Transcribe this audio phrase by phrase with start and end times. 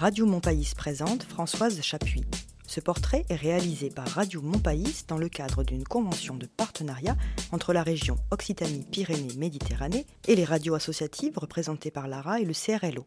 [0.00, 2.24] Radio Montpaïs présente Françoise Chapuis.
[2.68, 7.16] Ce portrait est réalisé par Radio Montpaïs dans le cadre d'une convention de partenariat
[7.50, 13.06] entre la région Occitanie-Pyrénées-Méditerranée et les radios associatives représentées par l'ARA et le CRLO.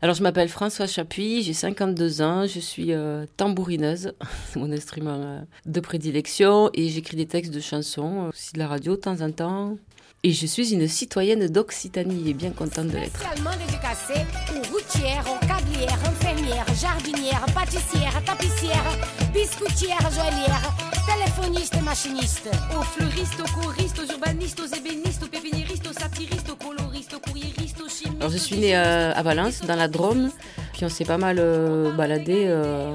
[0.00, 4.14] Alors, je m'appelle Françoise Chapuis, j'ai 52 ans, je suis euh, tambourineuse,
[4.56, 8.68] mon instrument euh, de prédilection, et j'écris des textes de chansons, euh, aussi de la
[8.68, 9.76] radio de temps en temps.
[10.24, 13.18] Et je suis une citoyenne d'Occitanie et bien contente de l'être.
[13.18, 18.98] Spécialement dédicacée aux routières, aux câblières, infirmières, jardinières, pâtissières, tapissières,
[19.34, 20.74] biscoutières, joaillières,
[21.12, 22.48] téléphonistes et machinistes.
[22.78, 27.18] Aux fleuristes, aux choristes, aux urbanistes, aux ébénistes, aux pépiniéristes, aux satiristes, aux coloristes, aux
[27.18, 28.20] courriéristes, aux chimistes.
[28.20, 30.30] Alors je suis née euh, à Valence, dans la Drôme,
[30.72, 32.44] puis on s'est pas mal euh, baladé.
[32.46, 32.94] euh,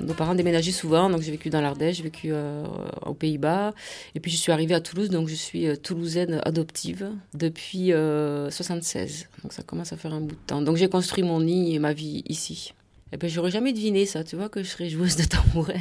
[0.00, 2.64] nos parents déménageaient souvent, donc j'ai vécu dans l'Ardèche, j'ai vécu euh,
[3.06, 3.72] aux Pays-Bas,
[4.14, 9.28] et puis je suis arrivée à Toulouse, donc je suis toulousaine adoptive depuis euh, 76.
[9.42, 10.60] Donc ça commence à faire un bout de temps.
[10.60, 12.74] Donc j'ai construit mon nid et ma vie ici.
[13.14, 15.78] Et ben j'aurais jamais deviné ça, tu vois, que je serais joueuse de tambourin.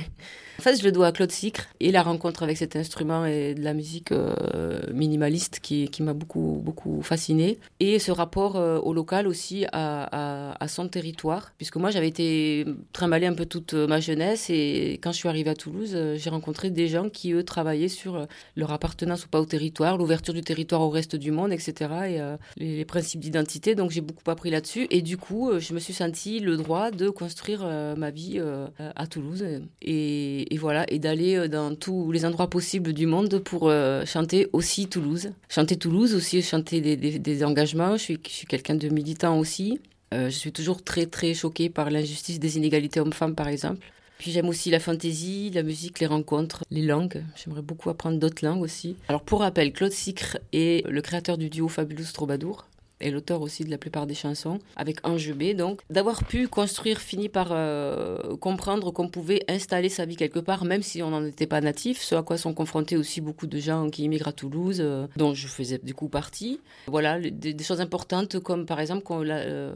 [0.59, 3.55] En fait, je le dois à Claude Sicre et la rencontre avec cet instrument et
[3.55, 7.57] de la musique euh, minimaliste qui, qui m'a beaucoup, beaucoup fascinée.
[7.79, 11.53] Et ce rapport euh, au local aussi, à, son territoire.
[11.57, 15.49] Puisque moi, j'avais été trimballée un peu toute ma jeunesse et quand je suis arrivée
[15.49, 19.41] à Toulouse, euh, j'ai rencontré des gens qui, eux, travaillaient sur leur appartenance ou pas
[19.41, 21.91] au territoire, l'ouverture du territoire au reste du monde, etc.
[22.07, 23.75] Et les, les principes d'identité.
[23.75, 24.87] Donc, j'ai beaucoup appris là-dessus.
[24.91, 28.67] Et du coup, je me suis sentie le droit de construire euh, ma vie euh,
[28.77, 29.45] à Toulouse.
[29.81, 33.71] Et, voilà, et d'aller euh, dans tous les endroits possibles du monde pour
[34.05, 35.31] chanter aussi Toulouse.
[35.47, 37.95] Chanter Toulouse aussi, chanter des, engagements.
[37.95, 39.79] Je suis, je suis quelqu'un de militant aussi.
[40.11, 43.79] Je suis toujours très très choquée par l'injustice des inégalités hommes-femmes, par exemple.
[44.19, 47.23] Puis j'aime aussi la fantaisie, la musique, les rencontres, les langues.
[47.35, 48.95] J'aimerais beaucoup apprendre d'autres langues aussi.
[49.07, 52.67] Alors pour rappel, Claude Sicre est le créateur du duo Fabulous Troubadour
[53.03, 55.53] et l'auteur aussi de la plupart des chansons, avec Ange B.
[55.55, 60.63] Donc, d'avoir pu construire, fini par euh, comprendre qu'on pouvait installer sa vie quelque part,
[60.65, 63.57] même si on n'en était pas natif, ce à quoi sont confrontés aussi beaucoup de
[63.59, 66.59] gens qui immigrent à Toulouse, euh, dont je faisais du coup partie.
[66.87, 69.73] Voilà, des, choses importantes comme par exemple la- euh,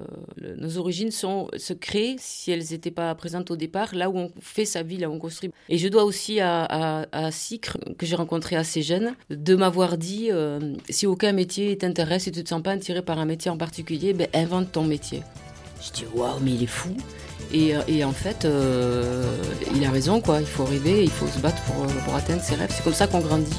[0.58, 4.32] nos origines sont, se créent si elles n'étaient pas présentes au départ, là où on
[4.40, 5.52] fait sa vie, là où on construit.
[5.70, 6.64] Et je dois aussi à,
[7.12, 10.30] à, Sicre, que j'ai rencontré assez jeune, de m'avoir dit,
[10.90, 14.14] si aucun métier t'intéresse, si tu te sens pas attiré par un métier en particulier,
[14.14, 15.24] ben invente ton métier.
[15.82, 16.96] Je dis waouh, mais il est fou.
[17.54, 19.24] Et, euh, et en fait, euh,
[19.74, 20.42] il a raison, quoi.
[20.42, 22.72] Il faut rêver, il faut se battre pour, euh, pour atteindre ses rêves.
[22.76, 23.58] C'est comme ça qu'on grandit.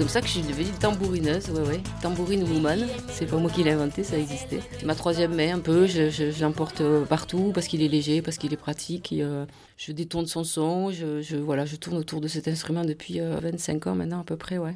[0.00, 1.80] Comme ça que je suis devenue tambourineuse, ouais, ouais.
[2.00, 2.86] Tambourine woman.
[3.10, 4.60] C'est pas moi qui l'ai inventé, ça existait.
[4.78, 5.86] C'est ma troisième main, un peu.
[5.86, 9.12] Je, l'emporte euh, partout parce qu'il est léger, parce qu'il est pratique.
[9.12, 9.44] euh,
[9.76, 10.90] je détourne son son.
[10.90, 14.24] Je, je- voilà, je tourne autour de cet instrument depuis euh, 25 ans maintenant, à
[14.24, 14.74] peu près, ouais.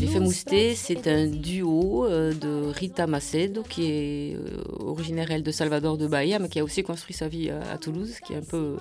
[0.00, 5.50] L'effet mousté, c'est un duo euh, de Rita Macedo, qui est euh, originaire, elle, de
[5.50, 8.42] Salvador de Bahia, mais qui a aussi construit sa vie à Toulouse, qui est un
[8.42, 8.76] peu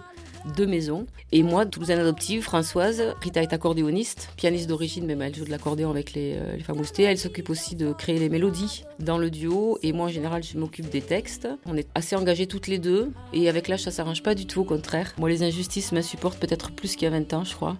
[0.55, 1.05] deux maisons.
[1.31, 5.89] Et moi, toulousaine adoptive, Françoise, Rita est accordéoniste, pianiste d'origine, mais elle joue de l'accordéon
[5.89, 7.03] avec les, euh, les femmes moustées.
[7.03, 10.57] Elle s'occupe aussi de créer les mélodies dans le duo, et moi, en général, je
[10.57, 11.47] m'occupe des textes.
[11.65, 14.61] On est assez engagés toutes les deux, et avec l'âge, ça s'arrange pas du tout,
[14.61, 15.13] au contraire.
[15.17, 17.77] Moi, les injustices m'insupportent peut-être plus qu'il y a 20 ans, je crois.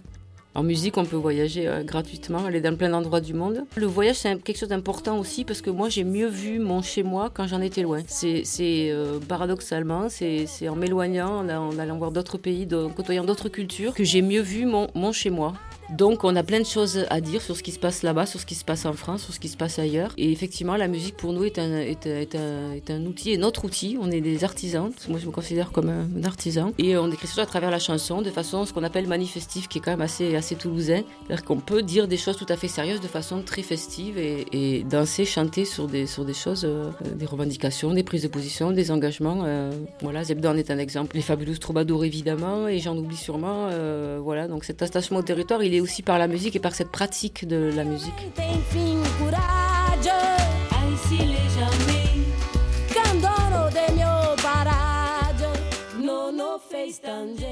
[0.56, 3.64] En musique, on peut voyager euh, gratuitement, aller dans plein d'endroits du monde.
[3.76, 7.30] Le voyage, c'est quelque chose d'important aussi parce que moi, j'ai mieux vu mon chez-moi
[7.32, 8.00] quand j'en étais loin.
[8.08, 8.42] C'est
[8.90, 13.94] euh, paradoxalement, c'est en m'éloignant, en, en allant voir d'autres pays, en côtoyant d'autres cultures,
[13.94, 15.54] que j'ai mieux vu mon, mon chez-moi.
[15.96, 18.38] Donc, on a plein de choses à dire sur ce qui se passe là-bas, sur
[18.38, 20.12] ce qui se passe en France, sur ce qui se passe ailleurs.
[20.18, 23.36] Et effectivement, la musique pour nous est un, est, est un, est un outil, et
[23.38, 23.98] notre outil.
[24.00, 24.90] On est des artisans.
[25.08, 26.72] Moi, je me considère comme un, artisan.
[26.78, 29.78] Et on écrit ça à travers la chanson, de façon ce qu'on appelle manifestive, qui
[29.78, 31.02] est quand même assez, assez toulousain.
[31.26, 34.84] C'est-à-dire qu'on peut dire des choses tout à fait sérieuses de façon très festive et,
[34.88, 38.90] danser, chanter sur des, sur des choses, euh, des revendications, des prises de position, des
[38.90, 39.42] engagements.
[39.44, 39.70] euh,
[40.00, 41.16] voilà, Zebda en est un exemple.
[41.16, 43.68] Les fabuleux troubadours, évidemment, et j'en oublie sûrement.
[43.70, 46.74] euh, voilà, donc cet attachement au territoire, il est aussi par la musique et par
[46.74, 48.12] cette pratique de la musique.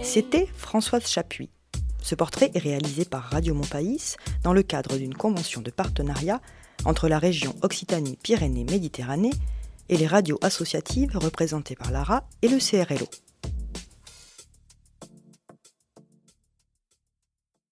[0.02, 1.50] C'était Françoise Chapuis.
[2.02, 6.40] Ce portrait est réalisé par Radio Montpaïs dans le cadre d'une convention de partenariat
[6.84, 9.32] entre la région Occitanie-Pyrénées-Méditerranée
[9.88, 13.06] et les radios associatives représentées par l'ARA et le CRLO.